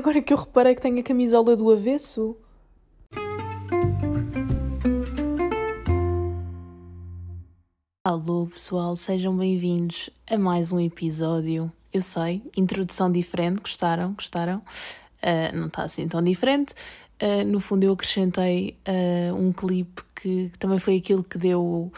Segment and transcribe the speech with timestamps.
[0.00, 2.34] Agora que eu reparei que tenho a camisola do avesso.
[8.02, 11.70] Alô pessoal, sejam bem-vindos a mais um episódio.
[11.92, 14.14] Eu sei, introdução diferente, gostaram?
[14.14, 14.62] Gostaram?
[15.22, 16.72] Uh, não está assim tão diferente.
[17.22, 21.92] Uh, no fundo, eu acrescentei uh, um clipe que, que, também foi aquilo que deu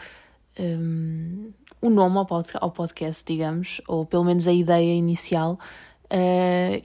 [0.59, 2.27] um, o nome ao,
[2.59, 5.57] ao podcast, digamos, ou pelo menos a ideia inicial.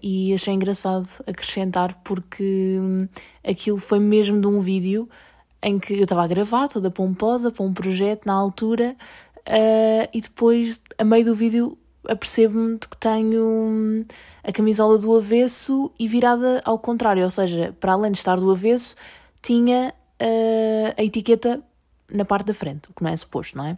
[0.02, 3.08] E achei engraçado acrescentar porque um,
[3.44, 5.08] aquilo foi mesmo de um vídeo
[5.62, 8.96] em que eu estava a gravar, toda pomposa, para um projeto na altura,
[9.38, 11.76] uh, e depois, a meio do vídeo,
[12.06, 14.04] apercebo-me de que tenho hum,
[14.42, 18.50] a camisola do avesso e virada ao contrário, ou seja, para além de estar do
[18.50, 18.94] avesso,
[19.42, 21.60] tinha uh, a etiqueta
[22.10, 23.72] na parte da frente, o que não é suposto, não é?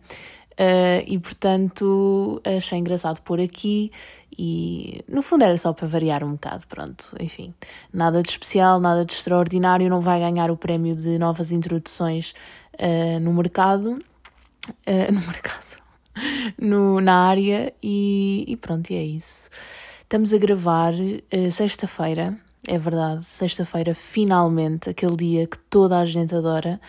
[0.60, 3.90] Uh, e portanto achei engraçado pôr aqui
[4.42, 7.52] e no fundo era só para variar um bocado, pronto, enfim,
[7.92, 12.32] nada de especial, nada de extraordinário, não vai ganhar o prémio de novas introduções
[12.72, 15.82] uh, no mercado, uh, no mercado,
[16.58, 19.50] no, na área e, e, pronto, e é isso.
[20.00, 20.94] Estamos a gravar
[21.52, 22.34] sexta-feira,
[22.66, 26.80] é verdade, sexta-feira finalmente, aquele dia que toda a gente adora.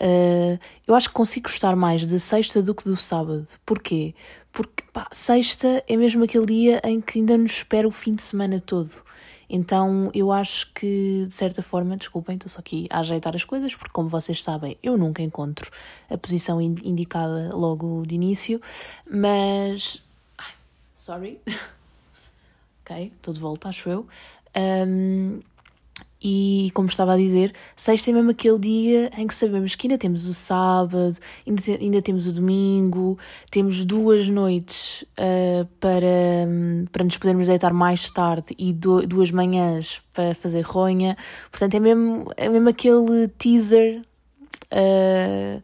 [0.00, 3.46] Uh, eu acho que consigo gostar mais de sexta do que do sábado.
[3.66, 4.14] Porquê?
[4.50, 8.22] Porque pá, sexta é mesmo aquele dia em que ainda nos espera o fim de
[8.22, 8.90] semana todo.
[9.48, 13.74] Então eu acho que, de certa forma, desculpem, estou só aqui a ajeitar as coisas,
[13.74, 15.70] porque, como vocês sabem, eu nunca encontro
[16.08, 18.60] a posição indicada logo de início,
[19.10, 20.02] mas.
[20.38, 20.52] Ai,
[20.94, 21.40] sorry.
[22.82, 24.06] ok, estou de volta, acho eu.
[24.56, 25.40] Um,
[26.22, 29.96] e, como estava a dizer, sexta é mesmo aquele dia em que sabemos que ainda
[29.96, 33.18] temos o sábado, ainda, te, ainda temos o domingo,
[33.50, 36.46] temos duas noites uh, para,
[36.92, 41.16] para nos podermos deitar mais tarde e do, duas manhãs para fazer ronha.
[41.50, 44.02] Portanto, é mesmo, é mesmo aquele teaser
[44.72, 45.62] uh,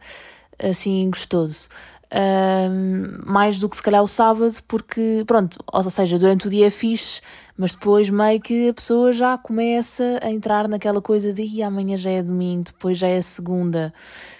[0.58, 1.68] assim gostoso.
[2.06, 6.68] Uh, mais do que se calhar o sábado, porque, pronto, ou seja, durante o dia
[6.68, 7.20] é fixe
[7.56, 12.10] mas depois meio que a pessoa já começa a entrar naquela coisa de amanhã já
[12.10, 13.92] é domingo, depois já é segunda.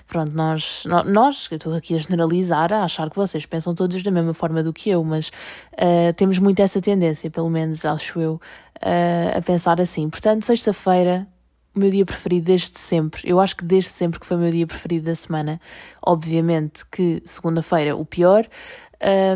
[0.06, 4.10] Pronto, nós, nós eu estou aqui a generalizar, a achar que vocês pensam todos da
[4.10, 8.34] mesma forma do que eu, mas uh, temos muito essa tendência, pelo menos acho eu,
[8.34, 10.08] uh, a pensar assim.
[10.08, 11.26] Portanto, sexta-feira,
[11.74, 13.22] o meu dia preferido desde sempre.
[13.24, 15.60] Eu acho que desde sempre que foi o meu dia preferido da semana.
[16.00, 18.46] Obviamente que segunda-feira o pior.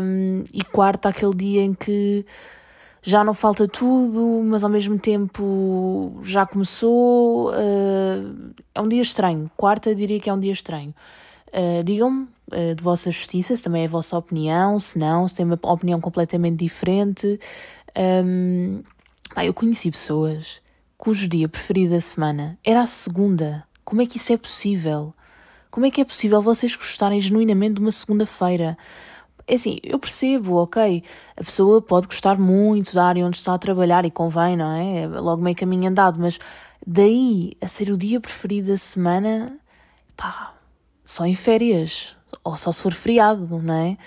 [0.01, 2.25] Um, e quarta aquele dia em que
[3.01, 7.49] já não falta tudo, mas ao mesmo tempo já começou.
[7.49, 9.49] Uh, é um dia estranho.
[9.57, 10.93] Quarta, diria que é um dia estranho.
[11.47, 15.35] Uh, Digam-me uh, de vossa justiça se também é a vossa opinião, se não, se
[15.35, 17.39] tem uma opinião completamente diferente.
[17.97, 18.83] Um,
[19.33, 20.61] pá, eu conheci pessoas
[20.95, 23.63] cujo dia preferido da semana era a segunda.
[23.83, 25.13] Como é que isso é possível?
[25.71, 28.77] Como é que é possível vocês gostarem genuinamente de uma segunda-feira?
[29.51, 31.03] É assim, eu percebo, ok,
[31.35, 35.01] a pessoa pode gostar muito da área onde está a trabalhar e convém, não é?
[35.01, 36.39] É logo meio caminho andado, mas
[36.87, 39.59] daí a ser o dia preferido da semana,
[40.15, 40.53] pá,
[41.03, 43.97] só em férias, ou só se for feriado, não é?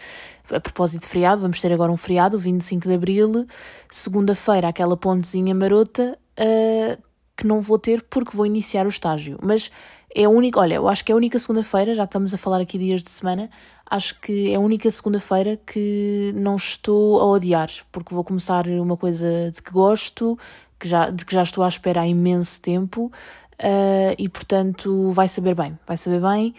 [0.51, 3.47] A propósito de feriado, vamos ter agora um feriado, 25 de Abril,
[3.91, 7.03] segunda-feira, aquela pontezinha marota, uh,
[7.37, 9.39] que não vou ter porque vou iniciar o estágio.
[9.43, 9.71] Mas
[10.15, 12.39] é a única, olha, eu acho que é a única segunda-feira, já que estamos a
[12.39, 13.51] falar aqui dias de semana,
[13.91, 18.97] acho que é a única segunda-feira que não estou a odiar, porque vou começar uma
[18.97, 20.39] coisa de que gosto,
[20.79, 25.29] que já, de que já estou à espera há imenso tempo, uh, e portanto vai
[25.29, 26.55] saber bem, vai saber bem.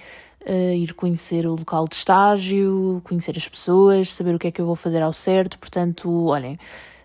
[0.47, 4.61] Uh, ir conhecer o local de estágio, conhecer as pessoas, saber o que é que
[4.61, 5.57] eu vou fazer ao certo.
[5.57, 6.59] Portanto, olhem,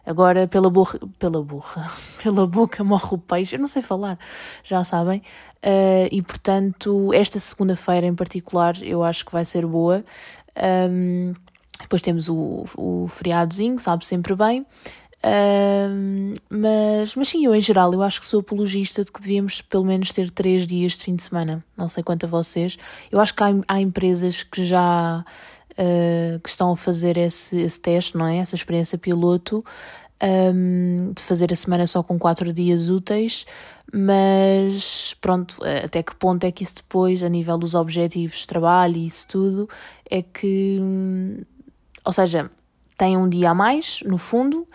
[0.05, 1.91] Agora, pela, borra, pela borra,
[2.23, 4.19] pela boca morre o peixe, eu não sei falar,
[4.65, 5.23] já sabem.
[5.59, 10.05] Uh, e portanto, esta segunda-feira em particular, eu acho que vai ser boa.
[10.91, 11.35] Um,
[11.81, 14.67] depois temos o, o feriadozinho, sabe sempre bem.
[15.23, 19.61] Um, mas, mas sim, eu em geral, eu acho que sou apologista de que devíamos
[19.61, 21.65] pelo menos ter três dias de fim de semana.
[21.77, 22.79] Não sei quanto a vocês.
[23.11, 25.25] Eu acho que há, há empresas que já
[25.73, 28.39] uh, que estão a fazer esse, esse teste, não é?
[28.39, 29.65] Essa experiência piloto
[30.23, 33.47] um, de fazer a semana só com quatro dias úteis,
[33.93, 38.97] mas pronto, até que ponto é que isso depois, a nível dos objetivos de trabalho
[38.97, 39.69] e isso tudo,
[40.09, 41.43] é que, hum,
[42.05, 42.51] ou seja,
[42.97, 44.67] tem um dia a mais, no fundo,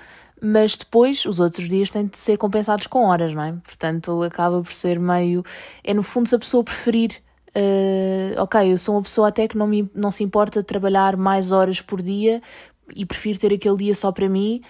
[0.41, 3.53] mas depois os outros dias têm de ser compensados com horas, não é?
[3.63, 5.43] Portanto, acaba por ser meio.
[5.83, 7.21] É no fundo se a pessoa preferir
[7.55, 11.15] uh, ok, eu sou uma pessoa até que não, me, não se importa de trabalhar
[11.15, 12.41] mais horas por dia
[12.95, 14.61] e prefiro ter aquele dia só para mim,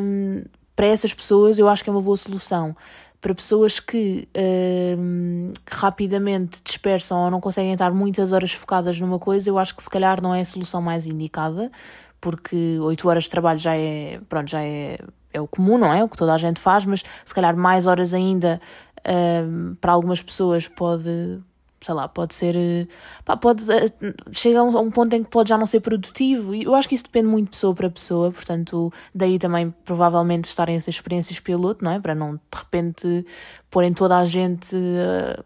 [0.00, 0.42] um,
[0.74, 2.74] para essas pessoas eu acho que é uma boa solução.
[3.20, 9.50] Para pessoas que uh, rapidamente dispersam ou não conseguem estar muitas horas focadas numa coisa,
[9.50, 11.70] eu acho que se calhar não é a solução mais indicada,
[12.20, 14.98] porque 8 horas de trabalho já é, pronto, já é,
[15.32, 16.04] é o comum, não é?
[16.04, 18.60] O que toda a gente faz, mas se calhar mais horas ainda
[19.00, 21.40] uh, para algumas pessoas pode,
[21.86, 22.88] sei lá, pode ser.
[23.24, 23.62] Pá, pode,
[24.32, 26.54] chega a um, ponto em que pode já não ser produtivo.
[26.54, 30.46] E eu acho que isso depende muito de pessoa para pessoa, portanto, daí também provavelmente
[30.46, 32.00] estarem essas experiências piloto, não é?
[32.00, 33.26] Para não de repente
[33.70, 34.74] porem toda a gente.
[34.74, 35.44] Uh,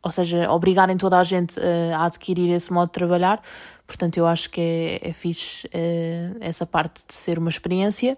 [0.00, 1.58] ou seja, obrigarem toda a gente
[1.92, 3.42] a adquirir esse modo de trabalhar.
[3.86, 5.68] Portanto, eu acho que é, é fixe
[6.40, 8.16] essa parte de ser uma experiência.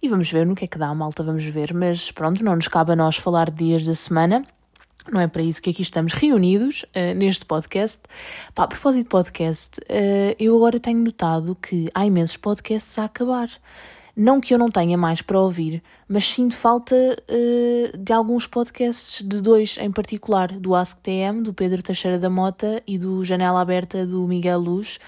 [0.00, 1.74] E vamos ver no que é que dá, malta, vamos ver.
[1.74, 4.42] Mas pronto, não nos cabe a nós falar de dias da semana.
[5.10, 8.00] Não é para isso que aqui estamos reunidos uh, neste podcast.
[8.54, 13.04] Pá, a propósito de podcast, uh, eu agora tenho notado que há imensos podcasts a
[13.04, 13.48] acabar.
[14.14, 19.22] Não que eu não tenha mais para ouvir, mas sinto falta uh, de alguns podcasts,
[19.26, 24.04] de dois em particular, do AskTM, do Pedro Teixeira da Mota e do Janela Aberta,
[24.04, 24.98] do Miguel Luz.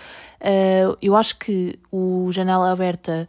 [1.02, 3.28] eu acho que o Janela Aberta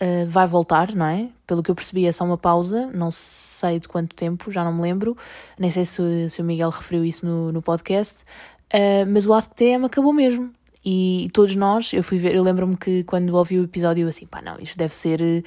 [0.00, 1.28] uh, vai voltar, não é?
[1.46, 4.72] Pelo que eu percebi, é só uma pausa, não sei de quanto tempo, já não
[4.72, 5.16] me lembro,
[5.58, 8.22] nem sei se, se o Miguel referiu isso no, no podcast,
[8.72, 10.50] uh, mas o Ask TM acabou mesmo.
[10.82, 14.26] E todos nós, eu fui ver, eu lembro-me que quando ouvi o episódio, eu assim,
[14.26, 15.44] pá, não, isto deve ser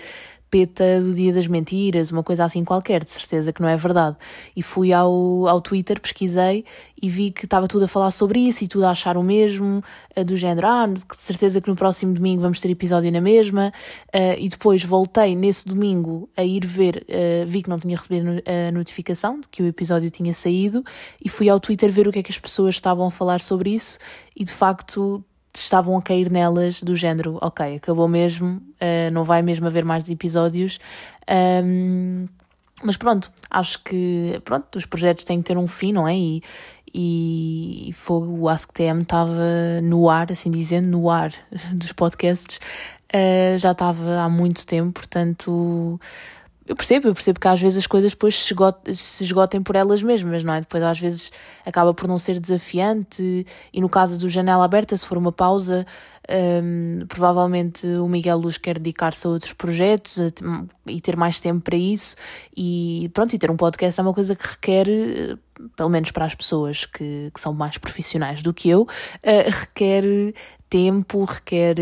[1.02, 4.16] do Dia das Mentiras, uma coisa assim qualquer, de certeza que não é verdade.
[4.56, 6.64] E fui ao, ao Twitter, pesquisei
[7.02, 9.84] e vi que estava tudo a falar sobre isso e tudo a achar o mesmo,
[10.16, 13.74] uh, do género, ah, de certeza que no próximo domingo vamos ter episódio na mesma.
[14.14, 18.42] Uh, e depois voltei nesse domingo a ir ver, uh, vi que não tinha recebido
[18.46, 20.84] a notificação de que o episódio tinha saído
[21.24, 23.72] e fui ao Twitter ver o que é que as pessoas estavam a falar sobre
[23.72, 23.98] isso
[24.36, 25.24] e de facto
[25.62, 30.10] estavam a cair nelas do género, ok, acabou mesmo, uh, não vai mesmo haver mais
[30.10, 30.80] episódios.
[31.64, 32.28] Um,
[32.84, 36.16] mas pronto, acho que pronto, os projetos têm que ter um fim, não é?
[36.16, 36.44] E,
[36.94, 41.32] e, e o AskTM estava no ar, assim dizendo, no ar
[41.74, 42.60] dos podcasts,
[43.14, 46.00] uh, já estava há muito tempo, portanto
[46.66, 49.76] eu percebo, eu percebo que às vezes as coisas depois se esgotem, se esgotem por
[49.76, 50.62] elas mesmas, não é?
[50.62, 51.32] Depois às vezes
[51.66, 55.86] acaba por não ser desafiante e no caso do Janela Aberta, se for uma pausa,
[56.64, 60.32] um, provavelmente o Miguel Luz quer dedicar-se a outros projetos a,
[60.88, 62.16] e ter mais tempo para isso
[62.56, 64.88] e pronto, e ter um podcast é uma coisa que requer,
[65.76, 70.34] pelo menos para as pessoas que, que são mais profissionais do que eu, uh, requer
[70.74, 71.76] tempo, requer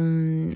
[0.00, 0.50] um,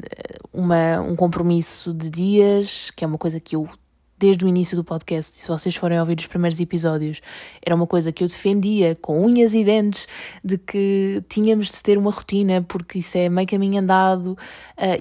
[0.52, 3.68] uma, um compromisso de dias, que é uma coisa que eu
[4.18, 7.20] desde o início do podcast, se vocês forem ouvir os primeiros episódios,
[7.64, 10.08] era uma coisa que eu defendia com unhas e dentes,
[10.42, 14.36] de que tínhamos de ter uma rotina, porque isso é meio caminho andado, uh,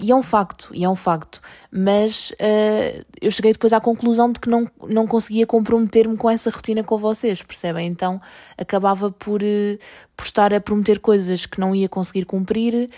[0.02, 1.40] e é um facto, e é um facto,
[1.72, 6.50] mas uh, eu cheguei depois à conclusão de que não, não conseguia comprometer-me com essa
[6.50, 7.88] rotina com vocês, percebem?
[7.88, 8.22] Então
[8.58, 9.78] acabava por, uh,
[10.16, 12.90] por estar a prometer coisas que não ia conseguir cumprir,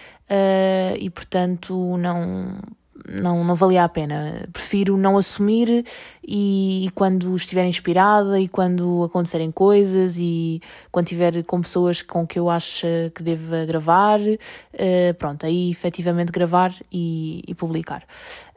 [1.00, 2.60] e portanto não
[3.08, 4.48] não, não valia a pena.
[4.52, 5.86] Prefiro não assumir
[6.26, 10.62] e, e, quando estiver inspirada e quando acontecerem coisas e
[10.92, 16.32] quando estiver com pessoas com que eu acho que deva gravar, uh, pronto, aí efetivamente
[16.32, 18.04] gravar e, e publicar.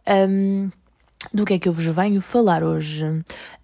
[0.07, 0.71] Um,
[1.33, 3.07] do que é que eu vos venho falar hoje?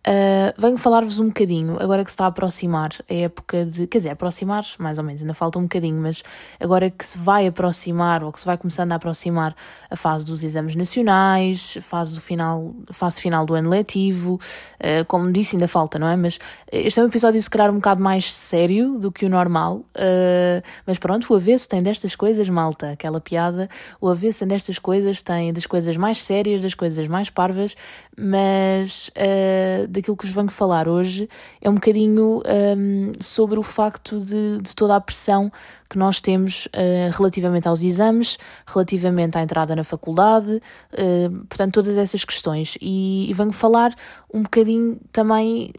[0.09, 3.89] Uh, venho falar-vos um bocadinho, agora que se está a aproximar a época de.
[3.89, 6.23] Quer dizer, aproximar, mais ou menos, ainda falta um bocadinho, mas
[6.61, 9.53] agora que se vai aproximar, ou que se vai começando a aproximar
[9.91, 15.33] a fase dos exames nacionais, fase, do final, fase final do ano letivo, uh, como
[15.33, 16.15] disse, ainda falta, não é?
[16.15, 16.39] Mas
[16.71, 20.63] este é um episódio, se calhar, um bocado mais sério do que o normal, uh,
[20.87, 23.69] mas pronto, o avesso tem destas coisas, malta, aquela piada,
[24.01, 27.77] o avesso tem destas coisas, tem das coisas mais sérias, das coisas mais parvas
[28.17, 31.29] mas uh, daquilo que vos venho falar hoje
[31.61, 35.53] é um bocadinho um, sobre o facto de, de, toda a pressão
[35.89, 40.61] que nós temos uh, relativamente aos exames, relativamente à entrada na faculdade,
[40.93, 42.79] uh, portanto, todas essas questões.
[42.81, 43.95] E, e venho falar
[44.33, 45.73] um bocadinho também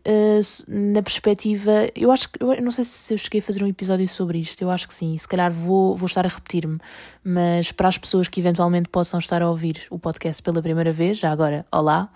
[0.68, 1.90] na perspectiva.
[1.96, 2.42] Eu acho que.
[2.42, 4.94] Eu não sei se eu cheguei a fazer um episódio sobre isto, eu acho que
[4.94, 6.78] sim, se calhar vou, vou estar a repetir-me,
[7.24, 11.18] mas para as pessoas que eventualmente possam estar a ouvir o podcast pela primeira vez,
[11.18, 12.10] já agora, olá.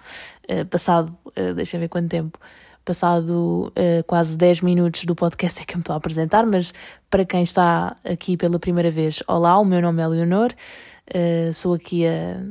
[0.50, 2.40] Uh, passado, uh, deixa ver quanto tempo,
[2.84, 6.74] passado uh, quase 10 minutos do podcast é que eu me estou a apresentar, mas
[7.10, 10.52] para quem está aqui pela primeira vez, olá, o meu nome é Leonor,
[11.14, 12.42] uh, sou aqui a,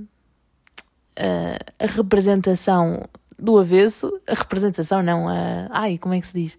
[1.16, 3.02] a, a, representação
[3.38, 6.58] do avesso, a representação não, a, ai, como é que se diz?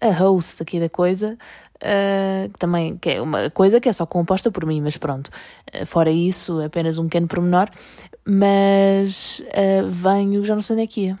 [0.00, 1.36] A host aqui da coisa,
[1.82, 5.30] Uh, também que é uma coisa que é só composta por mim, mas pronto,
[5.84, 7.68] fora isso, apenas um pequeno pormenor.
[8.26, 11.18] Mas uh, venho, já não sei onde é que ia.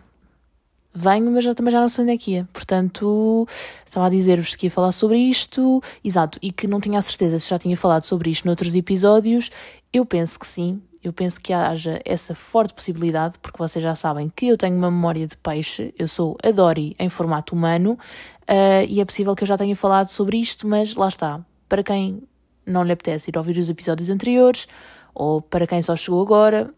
[0.96, 2.48] Venho, mas já, também já não sei onde é que ia.
[2.52, 3.46] Portanto,
[3.84, 7.38] estava a dizer-vos que ia falar sobre isto, exato, e que não tinha a certeza
[7.38, 9.50] se já tinha falado sobre isto noutros episódios.
[9.92, 14.32] Eu penso que sim, eu penso que haja essa forte possibilidade, porque vocês já sabem
[14.34, 17.98] que eu tenho uma memória de peixe, eu sou a Dory em formato humano,
[18.42, 21.44] uh, e é possível que eu já tenha falado sobre isto, mas lá está.
[21.68, 22.22] Para quem
[22.64, 24.68] não lhe apetece ir ouvir os episódios anteriores,
[25.12, 26.72] ou para quem só chegou agora,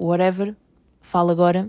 [0.00, 0.54] whatever,
[1.00, 1.68] fala agora.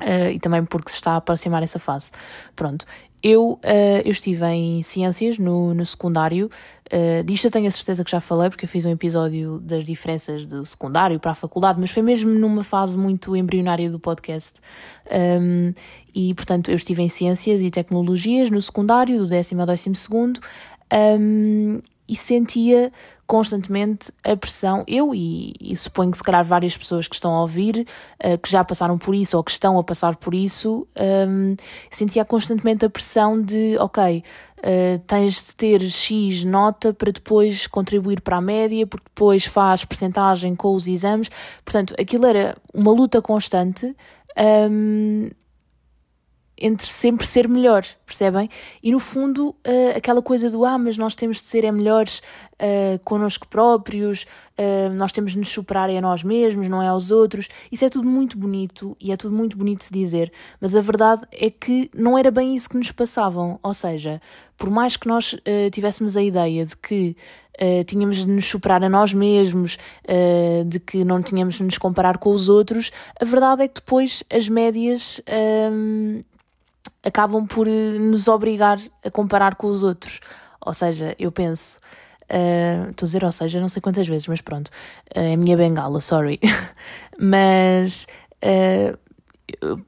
[0.00, 2.12] Uh, e também porque se está a aproximar essa fase.
[2.54, 2.86] Pronto,
[3.22, 6.48] eu, uh, eu estive em ciências no, no secundário,
[6.92, 9.84] uh, disto eu tenho a certeza que já falei, porque eu fiz um episódio das
[9.84, 14.60] diferenças do secundário para a faculdade, mas foi mesmo numa fase muito embrionária do podcast.
[15.40, 15.72] Um,
[16.14, 20.38] e, portanto, eu estive em ciências e tecnologias no secundário, do décimo ao décimo segundo,
[21.18, 22.90] um, e sentia
[23.26, 27.42] constantemente a pressão, eu e, e, suponho que se calhar várias pessoas que estão a
[27.42, 27.86] ouvir,
[28.24, 30.86] uh, que já passaram por isso ou que estão a passar por isso,
[31.28, 31.54] um,
[31.90, 34.24] sentia constantemente a pressão de, ok,
[34.58, 39.84] uh, tens de ter X nota para depois contribuir para a média, porque depois faz
[39.84, 41.28] percentagem com os exames,
[41.62, 43.94] portanto, aquilo era uma luta constante.
[44.70, 45.28] Um,
[46.60, 48.48] entre sempre ser melhor, percebem?
[48.82, 52.20] E no fundo, uh, aquela coisa do ah, mas nós temos de ser é melhores
[52.54, 54.26] uh, connosco próprios,
[54.58, 57.48] uh, nós temos de nos superar a nós mesmos, não é aos outros.
[57.70, 60.80] Isso é tudo muito bonito e é tudo muito bonito de se dizer, mas a
[60.80, 63.58] verdade é que não era bem isso que nos passavam.
[63.62, 64.20] Ou seja,
[64.56, 67.16] por mais que nós uh, tivéssemos a ideia de que
[67.60, 71.76] Uh, tínhamos de nos superar a nós mesmos, uh, de que não tínhamos de nos
[71.76, 76.24] comparar com os outros, a verdade é que depois as médias uh,
[77.08, 80.20] acabam por eh, nos obrigar a comparar com os outros.
[80.64, 81.80] Ou seja, eu penso.
[82.30, 84.68] Uh, estou a dizer, ou seja, não sei quantas vezes, mas pronto.
[85.16, 86.38] Uh, é a minha bengala, sorry.
[87.18, 88.06] mas
[88.44, 88.98] uh,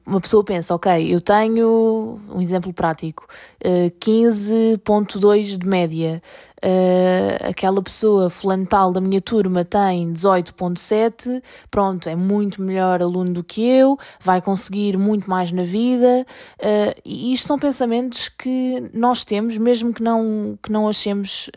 [0.05, 3.25] uma pessoa pensa, ok, eu tenho um exemplo prático,
[3.65, 6.21] uh, 15.2 de média,
[6.63, 13.33] uh, aquela pessoa fulano tal da minha turma tem 18.7, pronto, é muito melhor aluno
[13.33, 16.25] do que eu, vai conseguir muito mais na vida,
[16.59, 21.49] uh, e isto são pensamentos que nós temos, mesmo que não, que não achemos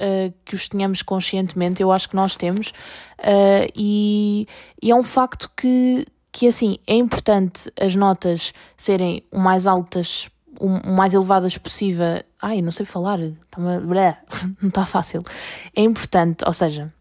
[0.44, 2.73] que os tenhamos conscientemente, eu acho que nós temos,
[3.75, 4.47] e,
[4.83, 10.29] e é um facto que que assim é importante as notas serem o mais altas,
[10.59, 12.21] o mais elevadas possível.
[12.43, 13.21] Ai, não sei falar,
[13.57, 15.23] não está fácil.
[15.76, 16.93] É importante, ou seja,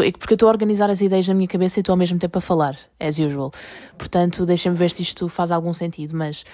[0.00, 2.18] é porque eu estou a organizar as ideias na minha cabeça e estou ao mesmo
[2.18, 3.50] tempo a falar, as usual.
[3.96, 6.44] Portanto, deixem-me ver se isto faz algum sentido, mas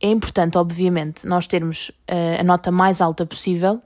[0.00, 3.82] é importante, obviamente, nós termos uh, a nota mais alta possível,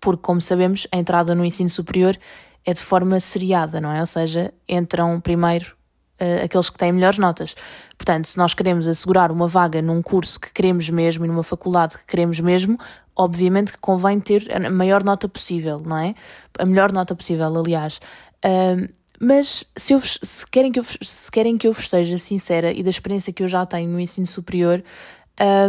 [0.00, 2.18] porque, como sabemos, a entrada no ensino superior
[2.64, 4.00] é de forma seriada, não é?
[4.00, 5.76] Ou seja, entram primeiro
[6.20, 7.54] uh, aqueles que têm melhores notas.
[7.96, 11.98] Portanto, se nós queremos assegurar uma vaga num curso que queremos mesmo e numa faculdade
[11.98, 12.78] que queremos mesmo,
[13.14, 16.14] obviamente que convém ter a maior nota possível, não é?
[16.58, 18.00] A melhor nota possível, aliás.
[18.44, 18.92] Uh,
[19.24, 22.82] mas se, eu, se, querem que eu, se querem que eu vos seja sincera e
[22.82, 24.82] da experiência que eu já tenho no ensino superior,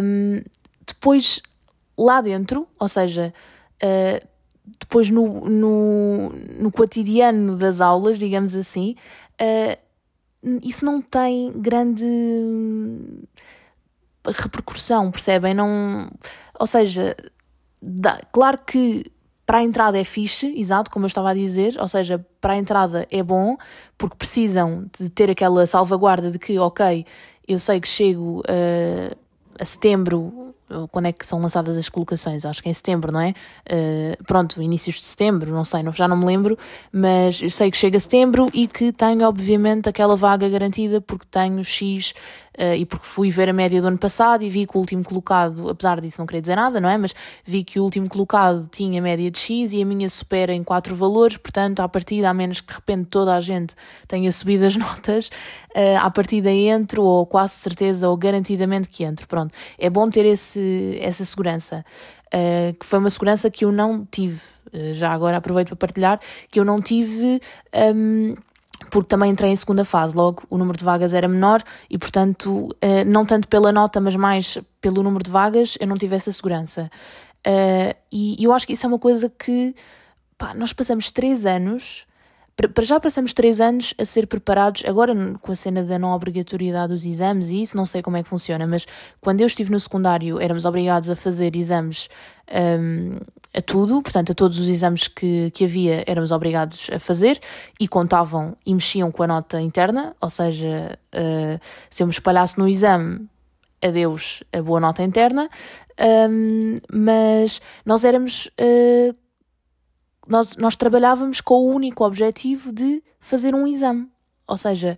[0.01, 0.41] um,
[0.87, 1.39] depois
[1.95, 3.31] lá dentro, ou seja,
[3.83, 4.27] uh,
[4.79, 8.95] depois no, no, no cotidiano das aulas, digamos assim,
[9.39, 9.77] uh,
[10.63, 12.05] isso não tem grande
[14.25, 15.53] repercussão, percebem?
[15.53, 16.09] Não,
[16.59, 17.15] ou seja,
[17.81, 19.11] dá, claro que
[19.45, 22.57] para a entrada é fixe, exato, como eu estava a dizer, ou seja, para a
[22.57, 23.57] entrada é bom,
[23.97, 27.05] porque precisam de ter aquela salvaguarda de que, ok,
[27.47, 29.17] eu sei que chego uh,
[29.59, 30.55] a setembro
[30.91, 32.45] quando é que são lançadas as colocações?
[32.45, 33.33] Acho que é em setembro, não é?
[33.69, 36.57] Uh, pronto, inícios de setembro, não sei, já não me lembro,
[36.91, 41.63] mas eu sei que chega setembro e que tenho, obviamente, aquela vaga garantida porque tenho
[41.63, 42.13] X
[42.59, 45.03] uh, e porque fui ver a média do ano passado e vi que o último
[45.03, 46.97] colocado, apesar disso não querer dizer nada, não é?
[46.97, 50.63] Mas vi que o último colocado tinha média de X e a minha supera em
[50.63, 53.75] quatro valores, portanto, à partida, a menos que de repente toda a gente
[54.07, 59.27] tenha subido as notas, uh, à partida entro, ou quase certeza, ou garantidamente que entro.
[59.27, 61.85] Pronto, é bom ter esse, essa segurança.
[62.33, 64.41] Uh, que foi uma segurança que eu não tive.
[64.73, 66.19] Uh, já agora aproveito para partilhar
[66.49, 67.39] que eu não tive.
[67.95, 68.33] Um,
[68.89, 72.67] porque também entrei em segunda fase, logo o número de vagas era menor e, portanto,
[72.67, 76.31] uh, não tanto pela nota, mas mais pelo número de vagas, eu não tive essa
[76.31, 76.89] segurança.
[77.45, 79.75] Uh, e, e, eu acho que isso é uma coisa que
[80.37, 82.05] pá, nós passamos três anos
[82.55, 86.93] para já passamos três anos a ser preparados, agora com a cena da não obrigatoriedade
[86.93, 88.85] dos exames e isso, não sei como é que funciona, mas
[89.19, 92.09] quando eu estive no secundário éramos obrigados a fazer exames
[92.79, 93.17] um,
[93.55, 97.39] a tudo, portanto, a todos os exames que, que havia éramos obrigados a fazer
[97.79, 102.57] e contavam e mexiam com a nota interna, ou seja, uh, se eu me espalhasse
[102.59, 103.27] no exame,
[103.81, 105.49] adeus a boa nota interna,
[106.29, 108.47] um, mas nós éramos.
[108.59, 109.22] Uh,
[110.27, 114.07] nós, nós trabalhávamos com o único objetivo de fazer um exame.
[114.47, 114.97] Ou seja,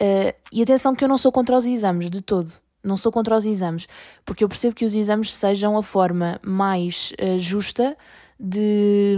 [0.00, 2.52] uh, e atenção que eu não sou contra os exames de todo.
[2.82, 3.86] Não sou contra os exames,
[4.24, 7.96] porque eu percebo que os exames sejam a forma mais uh, justa
[8.38, 9.16] de,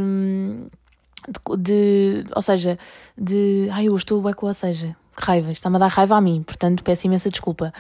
[1.27, 2.79] de, de, Ou seja,
[3.17, 3.69] de.
[3.73, 4.95] Ai, eu estou bem com ou seja.
[5.17, 7.73] Raiva, está-me a dar raiva a mim, portanto peço imensa desculpa.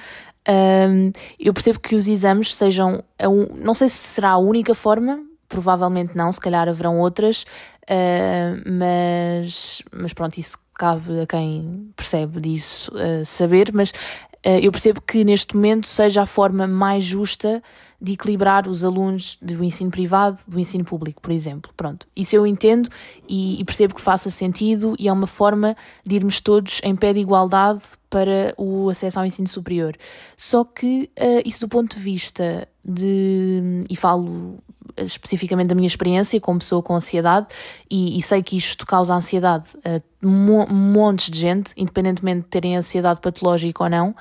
[0.48, 3.02] Um, eu percebo que os exames sejam.
[3.18, 3.28] A.
[3.56, 7.44] Não sei se será a única forma, provavelmente não, se calhar haverão outras,
[7.84, 14.72] uh, mas, mas pronto, isso cabe a quem percebe disso uh, saber, mas uh, eu
[14.72, 17.62] percebo que neste momento seja a forma mais justa
[18.00, 21.72] de equilibrar os alunos do ensino privado do ensino público, por exemplo.
[21.76, 22.88] Pronto, isso eu entendo
[23.28, 25.74] e, e percebo que faça sentido e é uma forma
[26.04, 29.96] de irmos todos em pé de igualdade para o acesso ao ensino superior.
[30.36, 31.10] Só que
[31.46, 34.58] isso do ponto de vista de, e falo
[34.96, 37.46] especificamente da minha experiência como pessoa com ansiedade
[37.90, 42.76] e, e sei que isto causa ansiedade a mo montes de gente, independentemente de terem
[42.76, 44.14] ansiedade patológica ou não.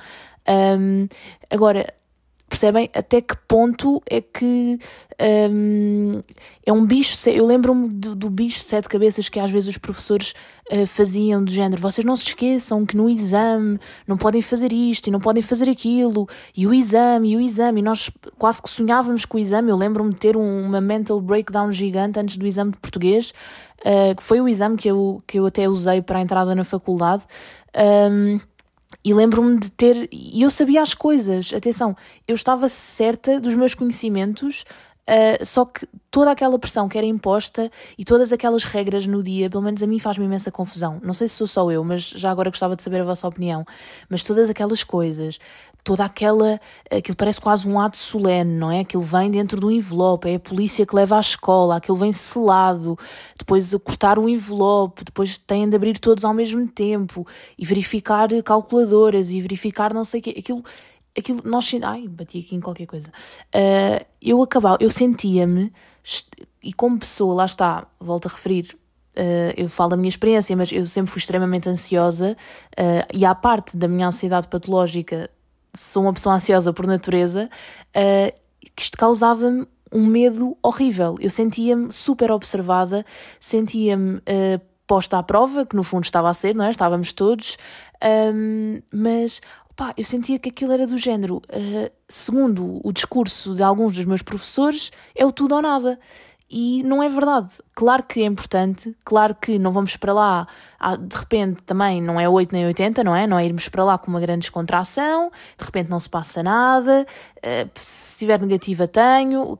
[0.46, 1.08] Um,
[1.50, 1.92] agora,
[2.48, 4.78] percebem até que ponto é que
[5.50, 6.10] um,
[6.64, 7.28] é um bicho.
[7.28, 10.34] Eu lembro-me do, do, bicho de sete cabeças que às vezes os professores
[10.70, 15.08] uh, faziam, do género: vocês não se esqueçam que no exame não podem fazer isto
[15.08, 17.80] e não podem fazer aquilo, e o exame, e o exame.
[17.80, 19.70] E nós quase que sonhávamos com o exame.
[19.70, 23.32] Eu lembro-me de ter um, uma mental breakdown gigante antes do exame de português,
[23.80, 26.64] uh, que foi o exame que eu, que eu até usei para a entrada na
[26.64, 27.24] faculdade.
[27.76, 28.38] Um,
[29.04, 30.08] e lembro-me de ter.
[30.12, 31.96] E eu sabia as coisas, atenção,
[32.26, 34.64] eu estava certa dos meus conhecimentos,
[35.08, 39.50] uh, só que toda aquela pressão que era imposta e todas aquelas regras no dia,
[39.50, 41.00] pelo menos a mim faz-me imensa confusão.
[41.02, 43.64] Não sei se sou só eu, mas já agora gostava de saber a vossa opinião.
[44.08, 45.38] Mas todas aquelas coisas,
[45.84, 46.58] toda aquela.
[46.90, 48.80] aquilo parece quase um ato solene, não é?
[48.80, 52.98] Aquilo vem dentro do envelope, é a polícia que leva à escola, aquilo vem selado,
[53.38, 57.26] depois cortar o envelope, depois têm de abrir todos ao mesmo tempo
[57.58, 60.34] e verificar calculadoras e verificar não sei o quê.
[60.38, 60.64] Aquilo.
[61.16, 63.08] Aquilo, nós, ai, bati aqui em qualquer coisa.
[63.54, 65.72] Uh, eu acabava, eu sentia-me,
[66.60, 68.76] e como pessoa, lá está, volto a referir,
[69.16, 72.36] Uh, eu falo da minha experiência, mas eu sempre fui extremamente ansiosa
[72.72, 75.30] uh, e à parte da minha ansiedade patológica
[75.74, 77.48] sou uma pessoa ansiosa por natureza,
[77.96, 78.40] uh,
[78.74, 81.16] que isto causava-me um medo horrível.
[81.20, 83.04] Eu sentia-me super observada,
[83.38, 86.70] sentia-me uh, posta à prova, que no fundo estava a ser, não é?
[86.70, 87.56] Estávamos todos,
[88.34, 89.40] um, mas
[89.76, 94.04] pá, eu sentia que aquilo era do género, uh, segundo o discurso de alguns dos
[94.04, 95.98] meus professores, é o tudo ou nada.
[96.56, 97.56] E não é verdade.
[97.74, 100.46] Claro que é importante, claro que não vamos para lá,
[101.00, 103.26] de repente também não é 8 nem 80, não é?
[103.26, 107.04] Não é irmos para lá com uma grande descontração, de repente não se passa nada,
[107.42, 109.58] eh, se estiver negativa tenho,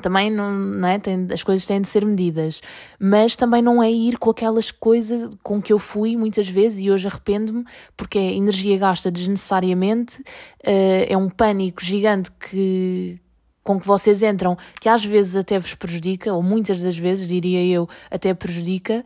[0.00, 0.98] também não, não é?
[0.98, 2.62] Tem, as coisas têm de ser medidas,
[2.98, 6.90] mas também não é ir com aquelas coisas com que eu fui muitas vezes e
[6.90, 7.62] hoje arrependo-me
[7.94, 10.24] porque é energia gasta desnecessariamente,
[10.64, 13.20] eh, é um pânico gigante que
[13.62, 17.64] com que vocês entram, que às vezes até vos prejudica, ou muitas das vezes, diria
[17.64, 19.04] eu, até prejudica,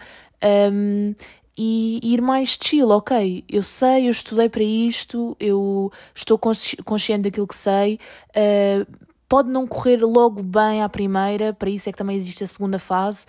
[0.72, 1.14] um,
[1.58, 7.46] e ir mais chill, ok, eu sei, eu estudei para isto, eu estou consciente daquilo
[7.46, 7.98] que sei,
[8.30, 12.46] uh, pode não correr logo bem à primeira, para isso é que também existe a
[12.46, 13.26] segunda fase,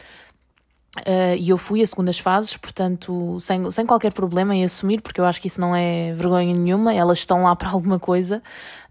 [1.05, 5.21] Uh, e eu fui a segundas fases, portanto, sem, sem qualquer problema em assumir, porque
[5.21, 8.41] eu acho que isso não é vergonha nenhuma, elas estão lá para alguma coisa.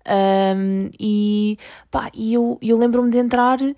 [0.07, 1.59] Um, e
[1.91, 3.75] pá, eu, eu lembro-me de entrar uh,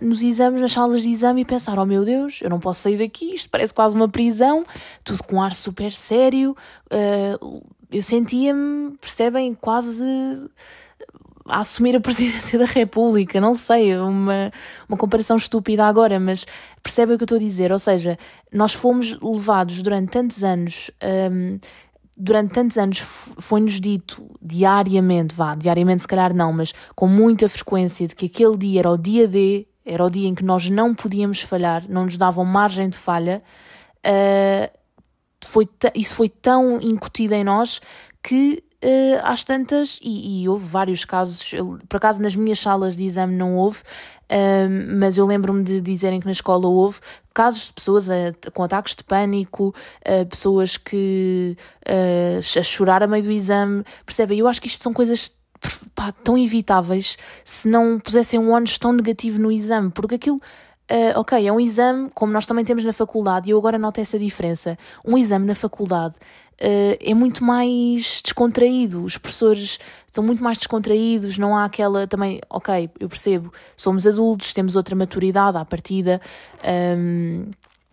[0.00, 2.98] nos exames, nas salas de exame e pensar: oh meu Deus, eu não posso sair
[2.98, 4.64] daqui, isto parece quase uma prisão,
[5.02, 6.56] tudo com ar super sério.
[6.86, 10.04] Uh, eu sentia-me, percebem, quase
[11.48, 14.52] a assumir a presidência da República, não sei, uma,
[14.88, 16.46] uma comparação estúpida agora, mas
[16.88, 17.70] percebem o que eu estou a dizer?
[17.70, 18.18] Ou seja,
[18.52, 20.90] nós fomos levados durante tantos anos.
[21.30, 21.58] Um,
[22.16, 22.98] durante tantos anos
[23.38, 28.56] foi-nos dito diariamente, vá, diariamente se calhar não, mas com muita frequência, de que aquele
[28.56, 32.04] dia era o dia D, era o dia em que nós não podíamos falhar, não
[32.04, 33.42] nos davam margem de falha,
[34.04, 34.78] uh,
[35.44, 37.80] foi isso foi tão incutido em nós
[38.22, 41.52] que uh, às tantas, e, e, houve vários casos,
[41.88, 46.20] por acaso nas minhas salas de exame não houve, uh, mas eu lembro-me de dizerem
[46.20, 47.00] que na escola houve
[47.34, 48.14] casos de pessoas a,
[48.52, 49.74] com ataques de pânico,
[50.06, 51.56] uh, pessoas que
[52.58, 54.38] a chorar a meio do exame, percebem?
[54.38, 55.32] Eu acho que isto são coisas
[55.94, 60.40] pá, tão evitáveis se não pusessem um ónus tão negativo no exame, porque aquilo
[60.90, 64.00] Uh, ok, é um exame, como nós também temos na faculdade, e eu agora noto
[64.00, 64.78] essa diferença.
[65.04, 66.14] Um exame na faculdade
[66.60, 72.40] uh, é muito mais descontraído, os professores estão muito mais descontraídos, não há aquela também,
[72.50, 76.20] ok, eu percebo, somos adultos, temos outra maturidade à partida.
[76.96, 77.46] Um,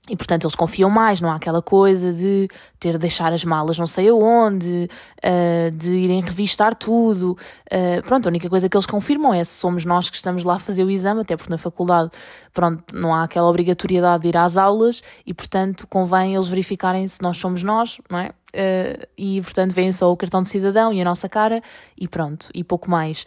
[0.07, 2.47] e portanto eles confiam mais, não há aquela coisa de
[2.79, 4.87] ter de deixar as malas não sei aonde,
[5.23, 7.35] uh, de irem revistar tudo.
[7.71, 10.55] Uh, pronto, a única coisa que eles confirmam é se somos nós que estamos lá
[10.55, 12.11] a fazer o exame, até porque na faculdade,
[12.53, 17.21] pronto, não há aquela obrigatoriedade de ir às aulas e portanto convém eles verificarem se
[17.21, 18.31] nós somos nós, não é?
[18.55, 21.61] Uh, e portanto vem só o cartão de cidadão e a nossa cara
[21.99, 23.25] e pronto, e pouco mais.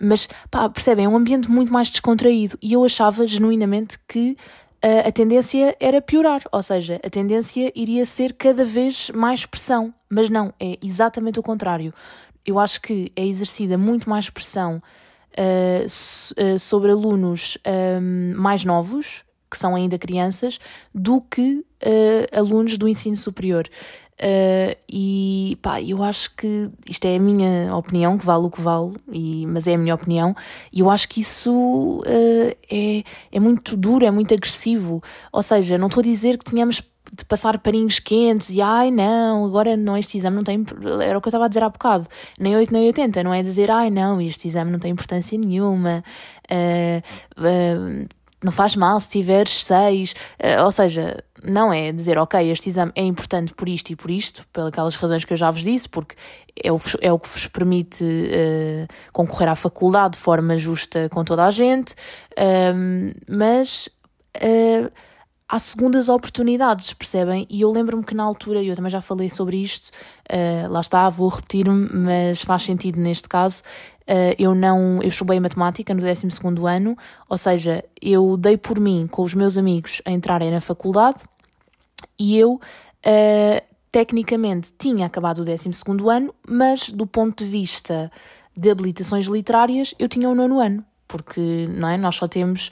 [0.00, 4.36] mas pá, percebem, é um ambiente muito mais descontraído e eu achava genuinamente que
[5.06, 10.30] a tendência era piorar, ou seja, a tendência iria ser cada vez mais pressão, mas
[10.30, 11.92] não, é exatamente o contrário.
[12.44, 14.80] Eu acho que é exercida muito mais pressão
[15.36, 20.58] uh, sobre alunos um, mais novos, que são ainda crianças,
[20.94, 23.68] do que uh, alunos do ensino superior.
[24.16, 28.62] Uh, e pá, eu acho que isto é a minha opinião, que vale o que
[28.62, 30.34] vale, e, mas é a minha opinião,
[30.72, 35.02] e eu acho que isso uh, é, é muito duro, é muito agressivo.
[35.30, 36.82] Ou seja, não estou a dizer que tenhamos
[37.12, 40.64] de passar paninhos quentes e ai não, agora não, este exame não tem.
[41.02, 42.06] Era o que eu estava a dizer há bocado,
[42.38, 46.02] nem 8 nem 80, não é dizer ai não, este exame não tem importância nenhuma.
[46.50, 48.08] Uh,
[48.42, 52.92] não faz mal se tiveres seis, uh, ou seja, não é dizer, ok, este exame
[52.94, 56.14] é importante por isto e por isto, pelas razões que eu já vos disse, porque
[56.62, 61.24] é o, é o que vos permite uh, concorrer à faculdade de forma justa com
[61.24, 63.88] toda a gente, uh, mas
[64.36, 64.90] uh,
[65.48, 67.46] há segundas oportunidades, percebem?
[67.48, 69.90] E eu lembro-me que na altura, eu também já falei sobre isto,
[70.30, 73.62] uh, lá está, vou repetir-me, mas faz sentido neste caso.
[74.02, 76.28] Uh, eu não, eu estudei matemática no 12
[76.66, 76.96] ano,
[77.28, 81.18] ou seja, eu dei por mim com os meus amigos a entrarem na faculdade
[82.18, 85.70] e eu uh, tecnicamente tinha acabado o 12
[86.10, 88.10] ano, mas do ponto de vista
[88.56, 91.96] de habilitações literárias eu tinha o nono ano porque não é?
[91.96, 92.68] nós só temos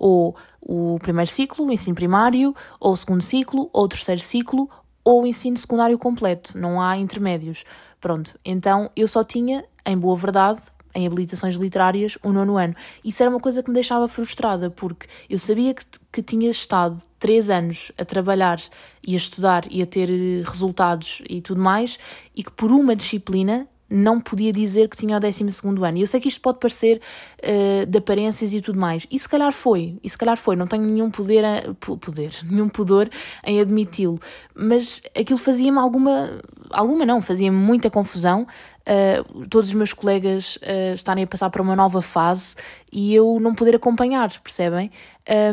[0.00, 4.68] ou o primeiro ciclo, o ensino primário, ou o segundo ciclo, ou o terceiro ciclo,
[5.04, 7.64] ou o ensino secundário completo, não há intermédios.
[8.00, 10.60] Pronto, então eu só tinha, em boa verdade,
[10.94, 12.74] em habilitações literárias, o nono ano.
[13.04, 17.00] Isso era uma coisa que me deixava frustrada, porque eu sabia que, que tinha estado
[17.18, 18.60] três anos a trabalhar
[19.06, 20.08] e a estudar e a ter
[20.44, 21.98] resultados e tudo mais,
[22.34, 25.44] e que por uma disciplina não podia dizer que tinha o 12
[25.84, 25.98] ano.
[25.98, 27.00] E eu sei que isto pode parecer
[27.42, 29.06] uh, de aparências e tudo mais.
[29.10, 32.68] E se calhar foi, e se calhar foi, não tenho nenhum poder, a, poder nenhum
[32.68, 33.08] pudor
[33.44, 34.20] em admiti-lo.
[34.54, 38.46] Mas aquilo fazia-me alguma, alguma não, fazia-me muita confusão.
[38.88, 42.54] Uh, todos os meus colegas uh, estarem a passar para uma nova fase
[42.90, 44.90] e eu não poder acompanhar, percebem?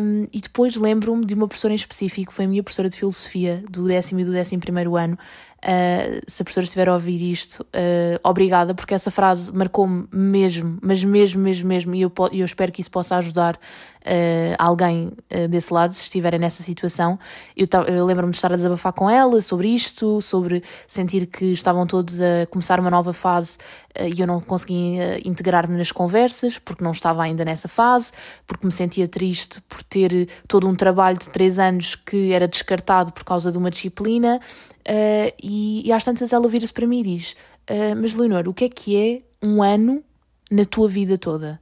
[0.02, 3.62] Um, e depois lembro-me de uma professora em específico, foi a minha professora de filosofia
[3.69, 5.19] do décimo e do décimo primeiro ano,
[5.65, 10.78] Uh, se a professora estiver a ouvir isto, uh, obrigada, porque essa frase marcou-me mesmo,
[10.80, 15.12] mas mesmo, mesmo, mesmo, e eu, eu espero que isso possa ajudar uh, alguém
[15.49, 17.17] desse lado, se estiverem nessa situação.
[17.58, 21.88] Eu, eu lembro-me de estar a desabafar com ela sobre isto, sobre sentir que estavam
[21.88, 23.58] todos a começar uma nova fase
[24.13, 28.12] e eu não conseguia integrar-me nas conversas, porque não estava ainda nessa fase,
[28.45, 33.12] porque me sentia triste por ter todo um trabalho de três anos que era descartado
[33.13, 34.39] por causa de uma disciplina.
[34.88, 37.36] Uh, e, e às tantas ela vira-se para mim e diz:
[37.69, 40.04] uh, Mas Leonor, o que é que é um ano
[40.52, 41.60] na tua vida toda?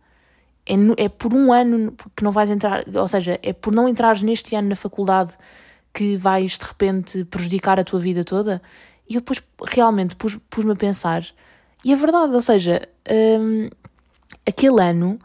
[0.65, 4.21] É, é por um ano que não vais entrar, ou seja, é por não entrares
[4.21, 5.33] neste ano na faculdade
[5.93, 8.62] que vais de repente prejudicar a tua vida toda?
[9.09, 11.25] E eu depois realmente pus-me pus a pensar,
[11.83, 12.81] e é verdade, ou seja,
[13.39, 13.69] um,
[14.45, 15.19] aquele ano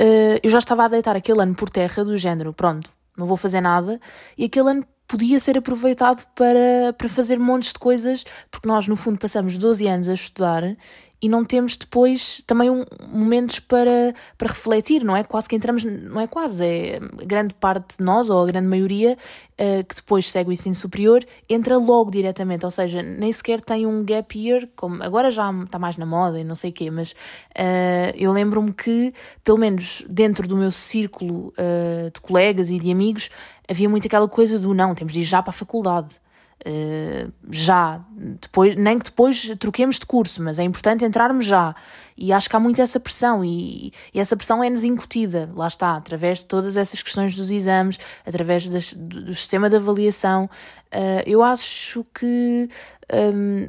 [0.00, 3.36] uh, eu já estava a deitar aquele ano por terra do género, pronto, não vou
[3.36, 4.00] fazer nada,
[4.36, 8.96] e aquele ano podia ser aproveitado para, para fazer montes de coisas, porque nós, no
[8.96, 10.74] fundo, passamos 12 anos a estudar
[11.22, 15.22] e não temos depois também um, momentos para, para refletir, não é?
[15.22, 19.16] Quase que entramos, não é quase, é grande parte de nós, ou a grande maioria,
[19.52, 23.86] uh, que depois segue o ensino superior, entra logo diretamente, ou seja, nem sequer tem
[23.86, 26.90] um gap year, como agora já está mais na moda e não sei o quê,
[26.90, 32.80] mas uh, eu lembro-me que, pelo menos dentro do meu círculo uh, de colegas e
[32.80, 33.30] de amigos,
[33.70, 36.20] havia muito aquela coisa do não, temos de ir já para a faculdade.
[36.66, 38.00] Uh, já,
[38.40, 41.74] depois, nem que depois troquemos de curso, mas é importante entrarmos já.
[42.16, 45.96] E acho que há muito essa pressão, e, e essa pressão é-nos incutida, lá está,
[45.96, 50.48] através de todas essas questões dos exames, através das, do, do, sistema de avaliação.
[50.92, 52.68] Uh, eu acho que
[53.12, 53.68] um,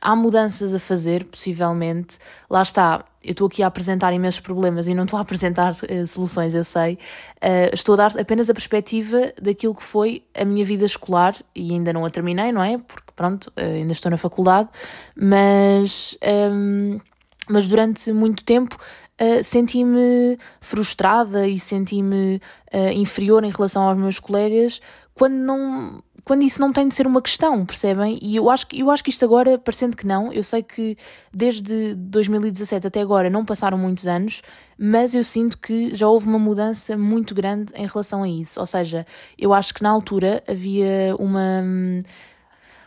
[0.00, 2.18] há mudanças a fazer, possivelmente.
[2.48, 6.06] Lá está, eu estou aqui a apresentar imensos problemas e não estou a apresentar uh,
[6.06, 6.94] soluções, eu sei.
[7.42, 11.72] Uh, estou a dar apenas a perspectiva daquilo que foi a minha vida escolar e
[11.72, 12.78] ainda não a terminei, não é?
[12.78, 14.68] Porque, pronto, uh, ainda estou na faculdade,
[15.16, 17.00] mas, um, ehm,
[17.48, 18.76] mas durante muito tempo
[19.18, 22.38] Uh, senti-me frustrada e senti-me
[22.74, 24.78] uh, inferior em relação aos meus colegas
[25.14, 28.18] quando não quando isso não tem de ser uma questão, percebem?
[28.20, 30.96] E eu acho, eu acho que isto agora, parecendo que não, eu sei que
[31.32, 34.42] desde 2017 até agora não passaram muitos anos,
[34.76, 38.58] mas eu sinto que já houve uma mudança muito grande em relação a isso.
[38.58, 39.06] Ou seja,
[39.38, 41.62] eu acho que na altura havia uma.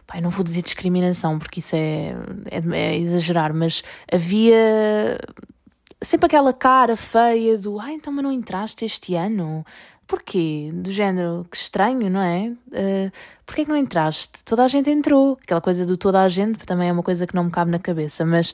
[0.05, 2.15] Pai, não vou dizer discriminação, porque isso é,
[2.51, 5.17] é, é exagerar, mas havia
[6.01, 9.63] sempre aquela cara feia do ah, então mas não entraste este ano?
[10.09, 10.71] Porquê?
[10.73, 12.51] Do género, que estranho, não é?
[12.69, 13.11] Uh,
[13.45, 14.43] porquê que não entraste?
[14.43, 15.37] Toda a gente entrou.
[15.43, 17.77] Aquela coisa do toda a gente também é uma coisa que não me cabe na
[17.77, 18.51] cabeça, mas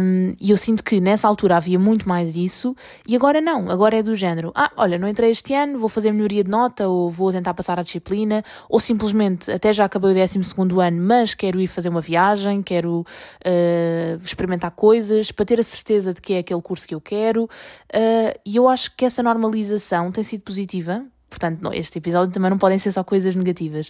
[0.00, 2.74] um, eu sinto que nessa altura havia muito mais isso
[3.06, 3.70] e agora não.
[3.70, 6.88] Agora é do género, ah, olha, não entrei este ano, vou fazer melhoria de nota
[6.88, 10.38] ou vou tentar passar a disciplina ou simplesmente até já acabei o 12
[10.82, 16.14] ano, mas quero ir fazer uma viagem, quero uh, experimentar coisas para ter a certeza
[16.14, 20.10] de que é aquele curso que eu quero uh, e eu acho que essa normalização
[20.10, 21.04] tem sido positiva positiva.
[21.28, 23.88] Portanto, este episódio também não podem ser só coisas negativas.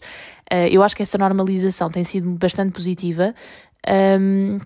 [0.53, 3.35] Uh, eu acho que essa normalização tem sido bastante positiva.
[4.21, 4.59] Um,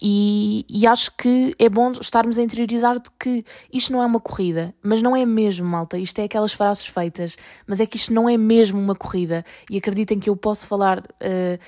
[0.00, 4.20] e, e, acho que é bom estarmos a interiorizar de que isto não é uma
[4.20, 5.98] corrida, mas não é mesmo, malta.
[5.98, 9.44] Isto é aquelas frases feitas, mas é que isto não é mesmo uma corrida.
[9.68, 11.00] E acreditem que eu posso falar.
[11.00, 11.58] Uh,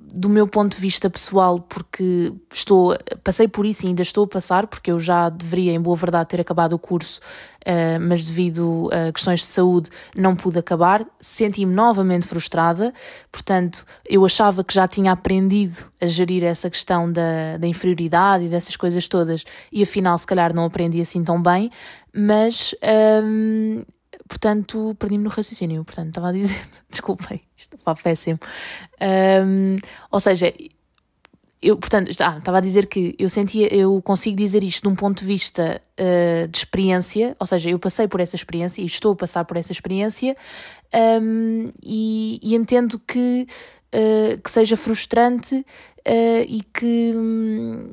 [0.00, 4.28] do meu ponto de vista pessoal, porque estou, passei por isso e ainda estou a
[4.28, 7.20] passar, porque eu já deveria, em boa verdade, ter acabado o curso,
[7.66, 11.04] uh, mas devido a questões de saúde não pude acabar.
[11.20, 12.92] Senti-me novamente frustrada,
[13.30, 18.48] portanto, eu achava que já tinha aprendido a gerir essa questão da, da inferioridade e
[18.48, 21.70] dessas coisas todas, e afinal, se calhar, não aprendi assim tão bem,
[22.14, 22.74] mas.
[23.22, 23.82] Um,
[24.38, 25.84] portanto, perdi-me no raciocínio.
[25.84, 28.38] Portanto, estava a dizer, desculpem, isto está péssimo.
[29.00, 29.76] Um,
[30.10, 30.54] ou seja,
[31.60, 34.94] eu, portanto, ah, estava a dizer que eu sentia, eu consigo dizer isto de um
[34.94, 39.12] ponto de vista uh, de experiência, ou seja, eu passei por essa experiência e estou
[39.12, 40.36] a passar por essa experiência
[41.20, 43.44] um, e, e, entendo que,
[43.92, 47.12] uh, que seja frustrante uh, e que.
[47.16, 47.90] Um,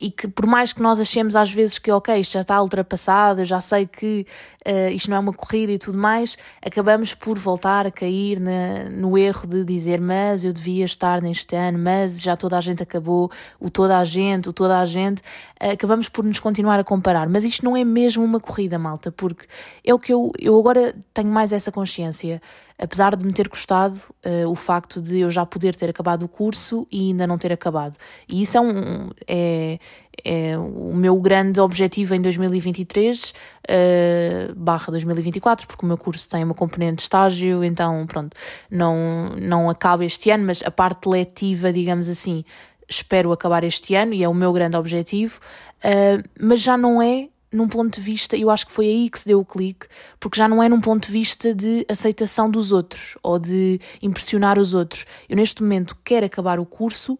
[0.00, 3.40] e que por mais que nós achemos às vezes que ok, isto já está ultrapassado,
[3.40, 4.26] eu já sei que
[4.66, 8.90] uh, isto não é uma corrida e tudo mais, acabamos por voltar a cair na,
[8.90, 12.82] no erro de dizer mas eu devia estar neste ano, mas já toda a gente
[12.82, 15.20] acabou, o toda a gente, o toda a gente,
[15.62, 19.12] uh, acabamos por nos continuar a comparar, mas isto não é mesmo uma corrida, malta,
[19.12, 19.46] porque
[19.84, 22.40] é o que eu, eu agora tenho mais essa consciência.
[22.76, 26.28] Apesar de me ter custado uh, o facto de eu já poder ter acabado o
[26.28, 27.96] curso e ainda não ter acabado.
[28.28, 29.78] E isso é, um, é,
[30.22, 36.44] é o meu grande objetivo em 2023 uh, barra 2024, porque o meu curso tem
[36.44, 38.36] uma componente de estágio, então pronto,
[38.70, 42.44] não, não acaba este ano, mas a parte letiva, digamos assim,
[42.88, 45.40] espero acabar este ano e é o meu grande objetivo,
[45.84, 49.20] uh, mas já não é num ponto de vista, eu acho que foi aí que
[49.20, 49.86] se deu o clique,
[50.18, 54.58] porque já não é num ponto de vista de aceitação dos outros ou de impressionar
[54.58, 55.06] os outros.
[55.28, 57.16] Eu neste momento quero acabar o curso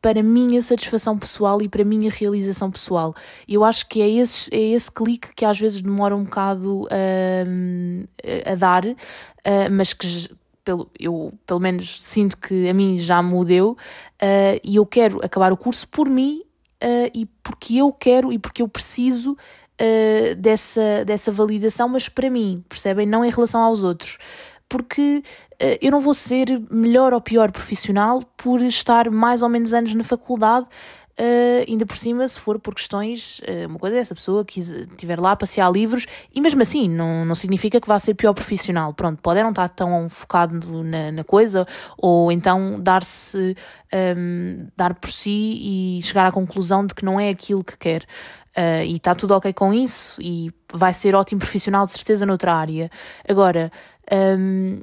[0.00, 3.14] para a minha satisfação pessoal e para a minha realização pessoal.
[3.48, 8.52] Eu acho que é esse, é esse clique que às vezes demora um bocado a,
[8.52, 8.84] a dar,
[9.70, 10.28] mas que
[10.64, 13.76] pelo, eu pelo menos sinto que a mim já mudeu
[14.62, 16.42] e eu quero acabar o curso por mim
[16.78, 19.36] Uh, e porque eu quero e porque eu preciso
[20.36, 23.06] dessa, dessa validação, mas para mim, percebem?
[23.06, 24.18] Não em relação aos outros.
[24.68, 29.72] Porque uh, eu não vou ser melhor ou pior profissional por estar mais ou menos
[29.72, 30.66] anos na faculdade,
[31.20, 34.60] Uh, ainda por cima, se for por questões, uh, uma coisa é essa pessoa que
[34.60, 38.32] estiver lá a passear livros, e mesmo assim, não, não significa que vá ser pior
[38.32, 38.94] profissional.
[38.94, 43.54] Pronto, pode não estar tão focado na, na coisa, ou então dar-se, um,
[43.90, 48.04] ehm, dar por si e chegar à conclusão de que não é aquilo que quer.
[48.56, 52.54] Uh, e está tudo ok com isso e vai ser ótimo profissional de certeza noutra
[52.54, 52.90] área.
[53.28, 53.72] Agora,
[54.12, 54.80] um,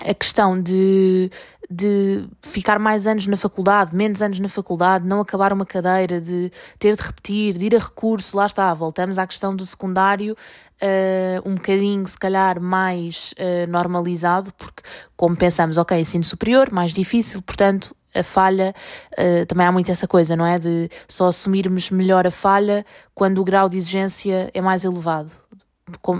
[0.00, 1.30] a questão de,
[1.70, 6.50] de ficar mais anos na faculdade, menos anos na faculdade, não acabar uma cadeira, de
[6.78, 10.34] ter de repetir, de ir a recurso, lá está, voltamos à questão do secundário,
[10.82, 14.82] uh, um bocadinho, se calhar, mais uh, normalizado, porque,
[15.16, 18.74] como pensamos, ok, ensino superior, mais difícil, portanto, a falha,
[19.12, 20.58] uh, também há muito essa coisa, não é?
[20.58, 25.30] De só assumirmos melhor a falha quando o grau de exigência é mais elevado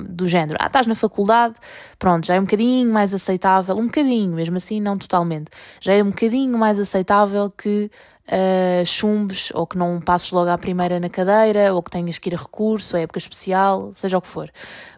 [0.09, 1.54] do género, ah, estás na faculdade,
[1.98, 6.02] pronto, já é um bocadinho mais aceitável, um bocadinho, mesmo assim, não totalmente, já é
[6.02, 7.90] um bocadinho mais aceitável que
[8.30, 12.28] uh, chumbes ou que não passes logo à primeira na cadeira ou que tenhas que
[12.28, 14.50] ir a recurso, a época especial, seja o que for.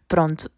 [0.07, 0.51] Pronto,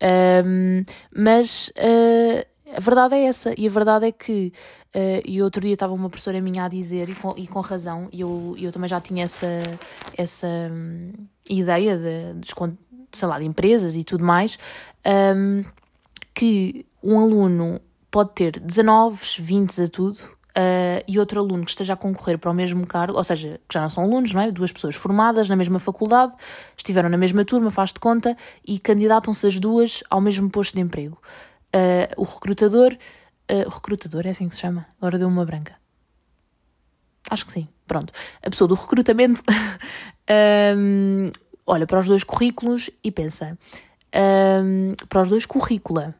[0.44, 2.44] um, mas uh,
[2.76, 4.52] a verdade é essa, e a verdade é que,
[4.94, 8.08] uh, e outro dia estava uma professora minha a dizer, e com, e com razão,
[8.12, 9.62] e eu, eu também já tinha essa,
[10.16, 11.12] essa um,
[11.48, 12.54] ideia de, de
[13.16, 14.58] sei lá, de empresas e tudo mais,
[15.36, 15.64] um,
[16.34, 20.18] que um aluno pode ter 19, 20 a tudo,
[20.56, 23.74] uh, e outro aluno que esteja a concorrer para o mesmo cargo, ou seja, que
[23.74, 24.50] já não são alunos, não é?
[24.50, 26.32] Duas pessoas formadas na mesma faculdade,
[26.76, 30.80] estiveram na mesma turma, faz de conta, e candidatam-se as duas ao mesmo posto de
[30.80, 31.20] emprego.
[31.74, 32.92] Uh, o recrutador,
[33.50, 34.86] uh, o recrutador é assim que se chama?
[35.00, 35.74] Agora deu uma branca.
[37.30, 37.68] Acho que sim.
[37.86, 38.12] Pronto.
[38.42, 39.42] A pessoa do recrutamento
[40.76, 41.30] um,
[41.66, 43.58] olha para os dois currículos e pensa,
[44.14, 46.14] um, para os dois currícula,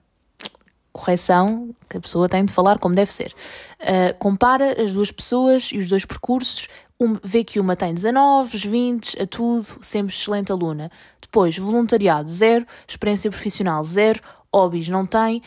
[0.93, 3.35] correção que a pessoa tem de falar como deve ser.
[3.81, 6.69] Uh, compara as duas pessoas e os dois percursos,
[7.01, 10.91] um, vê que uma tem 19, 20, a tudo, sempre excelente aluna.
[11.21, 14.21] Depois, voluntariado, zero, experiência profissional, zero,
[14.55, 15.43] hobbies, não tem.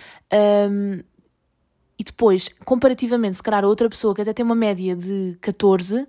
[0.69, 1.01] Um,
[1.99, 6.05] e depois, comparativamente, se calhar a outra pessoa que até tem uma média de 14,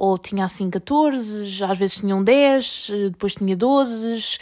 [0.00, 4.38] ou tinha assim 14, às vezes tinham 10, depois tinha 12,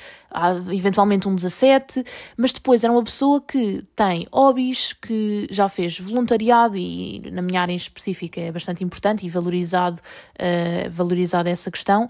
[0.70, 2.04] eventualmente um 17,
[2.36, 7.62] mas depois era uma pessoa que tem hobbies, que já fez voluntariado e na minha
[7.62, 12.06] área em específica é bastante importante e valorizado, uh, valorizado essa questão.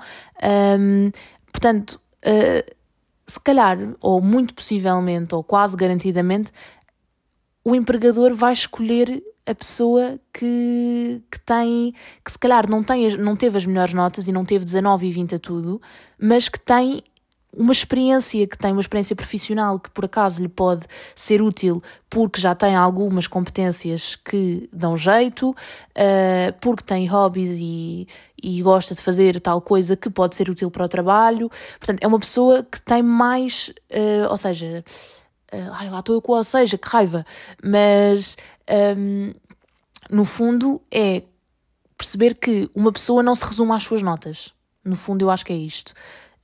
[0.80, 1.08] Um,
[1.52, 2.74] portanto, uh,
[3.28, 6.50] se calhar, ou muito possivelmente, ou quase garantidamente,
[7.64, 13.36] o empregador vai escolher a pessoa que, que tem, que se calhar não, tem, não
[13.36, 15.80] teve as melhores notas e não teve 19 e 20 a tudo,
[16.18, 17.02] mas que tem
[17.56, 22.38] uma experiência, que tem uma experiência profissional que por acaso lhe pode ser útil porque
[22.38, 28.06] já tem algumas competências que dão jeito, uh, porque tem hobbies e,
[28.42, 31.48] e gosta de fazer tal coisa que pode ser útil para o trabalho.
[31.78, 34.84] Portanto, é uma pessoa que tem mais, uh, ou seja,
[35.56, 37.24] uh, ai lá estou eu com ou seja, que raiva,
[37.62, 38.36] mas
[38.96, 39.32] um,
[40.10, 41.22] no fundo, é
[41.96, 44.52] perceber que uma pessoa não se resume às suas notas.
[44.84, 45.92] No fundo, eu acho que é isto.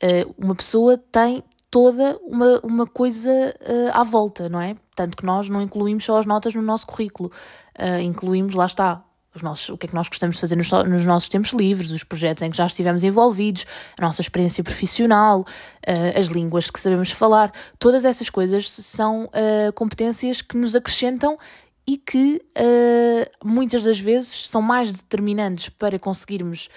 [0.03, 4.77] Uh, uma pessoa tem toda uma, uma coisa uh, à volta, não é?
[4.94, 7.31] Tanto que nós não incluímos só as notas no nosso currículo.
[7.79, 10.70] Uh, incluímos, lá está, os nossos, o que é que nós gostamos de fazer nos,
[10.70, 13.66] nos, nossos tempos livres, os projetos em que já estivemos envolvidos,
[13.98, 19.72] a nossa experiência profissional, uh, as línguas que sabemos falar, todas essas coisas são uh,
[19.74, 21.38] competências que nos acrescentam
[21.86, 26.68] e que uh, muitas das vezes são mais determinantes para conseguirmos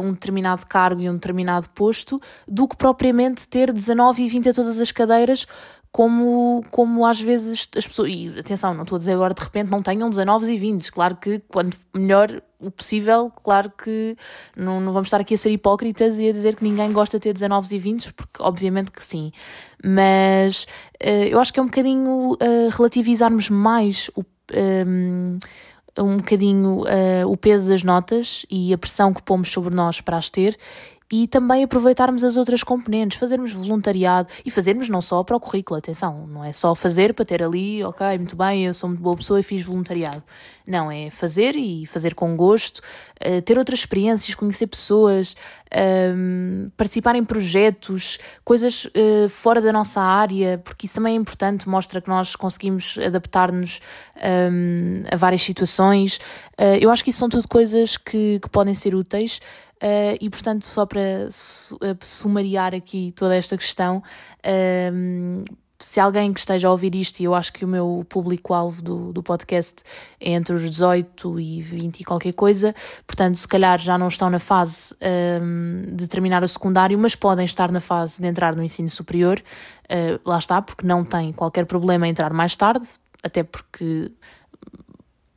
[0.00, 4.52] um determinado cargo e um determinado posto do que propriamente ter 19 e 20 a
[4.52, 5.44] todas as cadeiras,
[5.92, 8.10] como, como às vezes as pessoas.
[8.10, 10.90] E atenção, não estou a dizer agora de repente não tenham 19 e 20.
[10.90, 14.16] Claro que quanto melhor o possível, claro que
[14.56, 17.24] não, não vamos estar aqui a ser hipócritas e a dizer que ninguém gosta de
[17.24, 19.32] ter 19 e 20, porque obviamente que sim.
[19.84, 20.64] Mas
[21.02, 22.38] uh, eu acho que é um bocadinho uh,
[22.70, 24.24] relativizarmos mais o
[24.54, 25.38] um,
[25.98, 30.16] um bocadinho uh, o peso das notas e a pressão que pomos sobre nós para
[30.16, 30.58] as ter
[31.12, 35.76] e também aproveitarmos as outras componentes, fazermos voluntariado e fazermos não só para o currículo,
[35.76, 39.14] atenção, não é só fazer para ter ali, ok, muito bem, eu sou muito boa
[39.14, 40.22] pessoa e fiz voluntariado.
[40.66, 45.36] Não, é fazer e fazer com gosto, uh, ter outras experiências, conhecer pessoas,
[46.16, 51.68] um, participar em projetos, coisas uh, fora da nossa área, porque isso também é importante,
[51.68, 53.80] mostra que nós conseguimos adaptar-nos
[54.16, 56.16] um, a várias situações.
[56.58, 59.40] Uh, eu acho que isso são tudo coisas que, que podem ser úteis.
[59.82, 61.28] Uh, e portanto, só para
[62.00, 65.44] sumariar aqui toda esta questão, uh,
[65.82, 69.12] se alguém que esteja a ouvir isto, e eu acho que o meu público-alvo do,
[69.12, 69.82] do podcast
[70.20, 72.72] é entre os 18 e 20 e qualquer coisa,
[73.06, 74.94] portanto, se calhar já não estão na fase
[75.42, 79.42] um, de terminar o secundário, mas podem estar na fase de entrar no ensino superior,
[79.86, 82.86] uh, lá está, porque não tem qualquer problema em entrar mais tarde,
[83.20, 84.12] até porque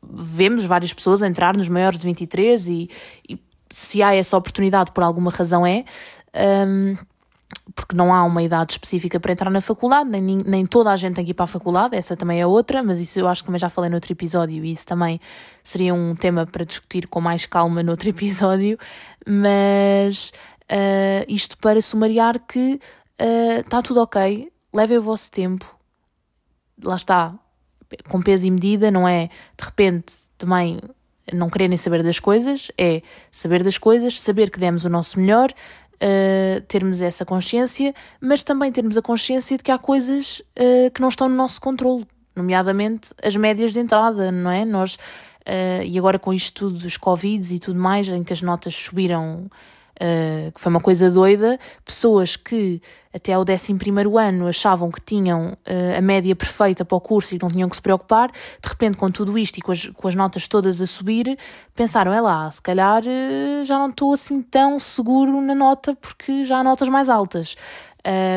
[0.08, 2.90] vemos várias pessoas entrar nos maiores de 23 e,
[3.28, 3.40] e
[3.76, 5.84] se há essa oportunidade por alguma razão é.
[6.34, 6.96] Um,
[7.74, 11.16] porque não há uma idade específica para entrar na faculdade, nem, nem toda a gente
[11.16, 13.48] tem que ir para a faculdade, essa também é outra, mas isso eu acho que
[13.48, 15.20] também já falei noutro episódio e isso também
[15.62, 18.78] seria um tema para discutir com mais calma noutro episódio,
[19.28, 20.32] mas
[20.72, 22.80] uh, isto para sumariar que
[23.60, 25.78] está uh, tudo ok, levem o vosso tempo,
[26.82, 27.34] lá está,
[28.08, 29.28] com peso e medida, não é
[29.58, 30.80] de repente também
[31.34, 33.02] não quererem saber das coisas, é
[33.32, 35.52] saber das coisas, saber que demos o nosso melhor,
[35.96, 41.02] uh, termos essa consciência, mas também termos a consciência de que há coisas uh, que
[41.02, 42.06] não estão no nosso controle,
[42.36, 44.66] nomeadamente as médias de entrada, não é?
[44.66, 48.42] Nós, uh, e agora com isto tudo dos Covids e tudo mais, em que as
[48.42, 49.50] notas subiram
[49.96, 52.82] Uh, que foi uma coisa doida, pessoas que
[53.14, 53.78] até ao 11
[54.20, 57.78] ano achavam que tinham uh, a média perfeita para o curso e não tinham que
[57.78, 60.86] se preocupar, de repente, com tudo isto e com as, com as notas todas a
[60.86, 61.38] subir,
[61.74, 66.44] pensaram: é lá, se calhar uh, já não estou assim tão seguro na nota porque
[66.44, 67.56] já há notas mais altas.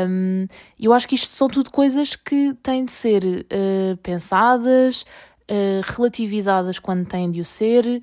[0.08, 0.46] Um,
[0.78, 3.22] eu acho que isto são tudo coisas que têm de ser
[4.02, 5.04] pensadas,
[5.84, 8.00] relativizadas quando têm de o ser.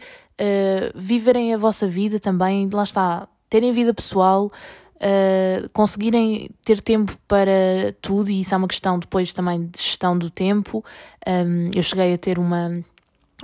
[0.93, 4.51] viverem a vossa vida também, lá está, terem vida pessoal,
[4.95, 10.17] uh, conseguirem ter tempo para tudo, e isso é uma questão depois também de gestão
[10.17, 10.83] do tempo.
[11.27, 12.83] Um, eu cheguei a ter uma,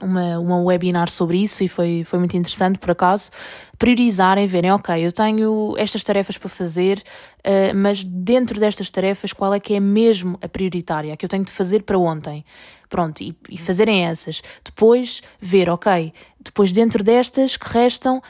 [0.01, 3.31] uma, uma webinar sobre isso e foi, foi muito interessante por acaso.
[3.77, 6.99] Priorizarem, verem, ok, eu tenho estas tarefas para fazer,
[7.39, 11.29] uh, mas dentro destas tarefas, qual é que é mesmo a prioritária, a que eu
[11.29, 12.45] tenho de fazer para ontem?
[12.89, 14.41] Pronto, e, e fazerem essas.
[14.63, 18.21] Depois ver, ok, depois dentro destas que restam,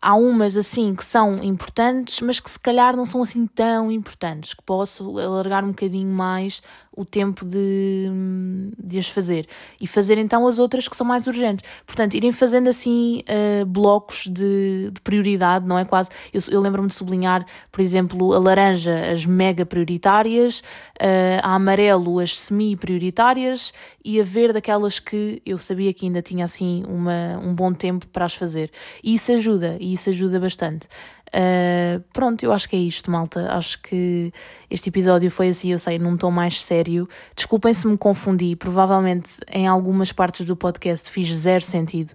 [0.00, 4.54] há umas assim que são importantes, mas que se calhar não são assim tão importantes,
[4.54, 6.62] que posso alargar um bocadinho mais
[6.98, 8.10] o tempo de,
[8.76, 9.46] de as fazer
[9.80, 11.64] e fazer então as outras que são mais urgentes.
[11.86, 16.10] Portanto, irem fazendo assim uh, blocos de, de, prioridade, não é quase.
[16.32, 20.58] Eu, eu lembro-me de sublinhar, por exemplo, a laranja, as mega prioritárias,
[21.00, 23.72] uh, a amarelo, as semi-prioritárias
[24.04, 28.08] e a verde, aquelas que eu sabia que ainda tinha assim uma, um bom tempo
[28.08, 28.72] para as fazer.
[29.04, 30.86] E isso ajuda, e isso ajuda bastante.
[31.28, 33.52] Uh, pronto, eu acho que é isto, malta.
[33.52, 34.32] Acho que
[34.70, 37.08] este episódio foi assim, eu sei, num tom mais sério.
[37.34, 42.12] Desculpem se me confundi, provavelmente em algumas partes do podcast fiz zero sentido.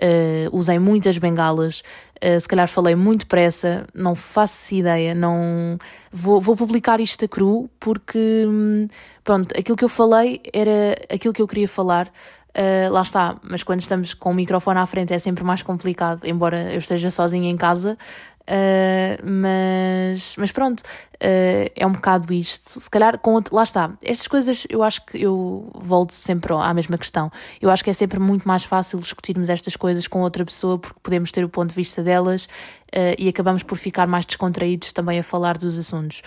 [0.00, 1.82] Uh, usei muitas bengalas,
[2.22, 5.78] uh, se calhar falei muito depressa, não faço ideia, não
[6.10, 8.88] vou, vou publicar isto a cru porque hum,
[9.22, 12.10] pronto, aquilo que eu falei era aquilo que eu queria falar.
[12.56, 16.20] Uh, lá está, mas quando estamos com o microfone à frente é sempre mais complicado,
[16.24, 17.98] embora eu esteja sozinha em casa,
[18.44, 22.78] Uh, mas, mas pronto, uh, é um bocado isto.
[22.78, 23.92] Se calhar, com, lá está.
[24.02, 27.30] Estas coisas eu acho que eu volto sempre à mesma questão.
[27.60, 31.00] Eu acho que é sempre muito mais fácil discutirmos estas coisas com outra pessoa porque
[31.02, 35.18] podemos ter o ponto de vista delas uh, e acabamos por ficar mais descontraídos também
[35.18, 36.22] a falar dos assuntos.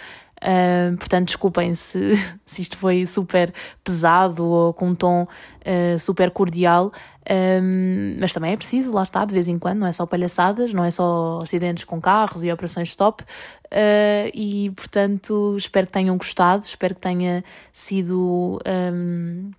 [1.00, 2.16] Portanto, desculpem se,
[2.46, 6.92] se isto foi super pesado ou com um tom uh, super cordial,
[7.30, 10.72] um, mas também é preciso, lá está, de vez em quando, não é só palhaçadas,
[10.72, 13.24] não é só acidentes com carros e operações stop.
[13.66, 18.60] Uh, e portanto, espero que tenham gostado, espero que tenha sido.
[18.66, 19.52] Um,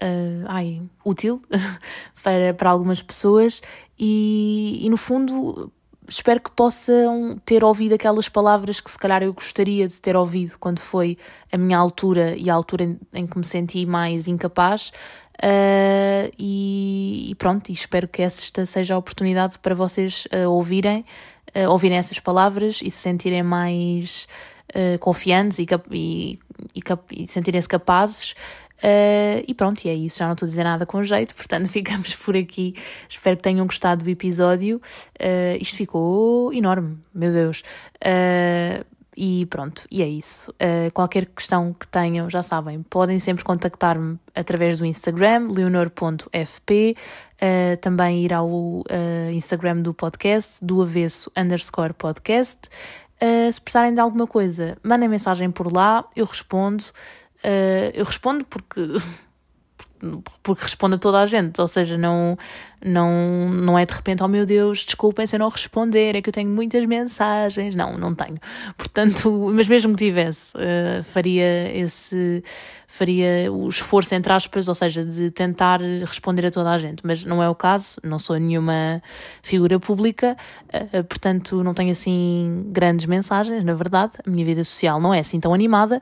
[0.00, 1.42] Uh, ai, útil
[2.22, 3.60] para, para algumas pessoas
[3.98, 5.72] e, e no fundo
[6.08, 10.56] espero que possam ter ouvido aquelas palavras que se calhar eu gostaria de ter ouvido
[10.58, 11.18] quando foi
[11.52, 14.90] a minha altura e a altura em, em que me senti mais incapaz.
[15.38, 21.04] Uh, e, e, pronto, e espero que esta seja a oportunidade para vocês uh, ouvirem,
[21.54, 24.26] uh, ouvirem essas palavras e se sentirem mais
[25.00, 26.38] confiantes e, e,
[26.74, 26.82] e,
[27.22, 28.34] e sentirem-se capazes
[28.78, 30.18] Uh, e pronto, e é isso.
[30.18, 32.74] Já não estou a dizer nada com jeito, portanto ficamos por aqui.
[33.08, 34.80] Espero que tenham gostado do episódio.
[35.20, 37.62] Uh, isto ficou enorme, meu Deus.
[37.96, 38.84] Uh,
[39.20, 40.54] e pronto, e é isso.
[40.94, 46.94] qualquer questão que tenham, já sabem, podem sempre contactar-me através do Instagram, leonor.fp.
[47.80, 48.84] também ir ao
[49.32, 52.68] Instagram do podcast, do avesso underscore podcast.
[53.52, 56.84] se precisarem de alguma coisa, mandem mensagem por lá, eu respondo.
[57.44, 58.80] Uh, eu respondo porque
[60.42, 62.36] porque responde a toda a gente, ou seja, não,
[62.84, 66.28] não, não é de repente, oh meu Deus, desculpem se eu não responder, é que
[66.28, 67.74] eu tenho muitas mensagens.
[67.74, 68.38] Não, não tenho.
[68.76, 72.42] Portanto, mas mesmo que tivesse, uh, faria esse,
[72.86, 77.24] faria o esforço, entre aspas, ou seja, de tentar responder a toda a gente, mas
[77.24, 79.02] não é o caso, não sou nenhuma
[79.42, 80.36] figura pública,
[80.72, 85.18] uh, portanto, não tenho assim grandes mensagens, na verdade, a minha vida social não é
[85.18, 86.00] assim tão animada,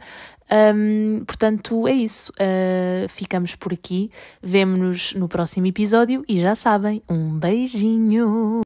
[0.51, 2.33] um, portanto, é isso.
[2.33, 4.11] Uh, ficamos por aqui.
[4.43, 8.63] Vemo-nos no próximo episódio e já sabem, um beijinho!